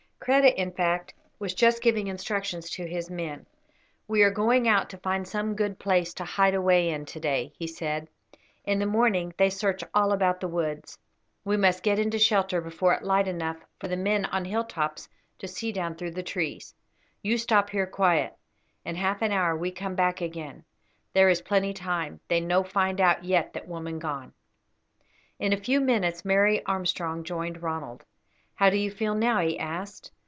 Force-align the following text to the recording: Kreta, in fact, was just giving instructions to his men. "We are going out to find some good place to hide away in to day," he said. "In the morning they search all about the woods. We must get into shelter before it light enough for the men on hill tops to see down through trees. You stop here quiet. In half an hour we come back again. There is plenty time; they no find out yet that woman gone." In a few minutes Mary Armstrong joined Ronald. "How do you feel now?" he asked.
Kreta, 0.23 0.53
in 0.55 0.71
fact, 0.71 1.15
was 1.39 1.55
just 1.55 1.81
giving 1.81 2.05
instructions 2.05 2.69
to 2.69 2.85
his 2.85 3.09
men. 3.09 3.47
"We 4.07 4.21
are 4.21 4.29
going 4.29 4.67
out 4.67 4.87
to 4.91 4.99
find 4.99 5.27
some 5.27 5.55
good 5.55 5.79
place 5.79 6.13
to 6.13 6.23
hide 6.23 6.53
away 6.53 6.89
in 6.89 7.05
to 7.07 7.19
day," 7.19 7.53
he 7.57 7.65
said. 7.65 8.07
"In 8.63 8.77
the 8.77 8.85
morning 8.85 9.33
they 9.39 9.49
search 9.49 9.83
all 9.95 10.11
about 10.11 10.39
the 10.39 10.47
woods. 10.47 10.99
We 11.43 11.57
must 11.57 11.81
get 11.81 11.97
into 11.97 12.19
shelter 12.19 12.61
before 12.61 12.93
it 12.93 13.01
light 13.01 13.27
enough 13.27 13.65
for 13.79 13.87
the 13.87 13.97
men 13.97 14.25
on 14.25 14.45
hill 14.45 14.63
tops 14.63 15.09
to 15.39 15.47
see 15.47 15.71
down 15.71 15.95
through 15.95 16.11
trees. 16.11 16.75
You 17.23 17.39
stop 17.39 17.71
here 17.71 17.87
quiet. 17.87 18.35
In 18.85 18.97
half 18.97 19.23
an 19.23 19.31
hour 19.31 19.57
we 19.57 19.71
come 19.71 19.95
back 19.95 20.21
again. 20.21 20.65
There 21.13 21.29
is 21.29 21.41
plenty 21.41 21.73
time; 21.73 22.19
they 22.27 22.41
no 22.41 22.61
find 22.63 23.01
out 23.01 23.23
yet 23.25 23.53
that 23.53 23.67
woman 23.67 23.97
gone." 23.97 24.33
In 25.39 25.51
a 25.51 25.57
few 25.57 25.79
minutes 25.81 26.23
Mary 26.23 26.63
Armstrong 26.67 27.23
joined 27.23 27.63
Ronald. 27.63 28.05
"How 28.55 28.69
do 28.69 28.77
you 28.77 28.91
feel 28.91 29.15
now?" 29.15 29.39
he 29.39 29.57
asked. 29.57 30.11